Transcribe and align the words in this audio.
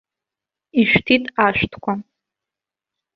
Ишәҭит 0.79 1.23
ашәҭқәа. 1.45 1.93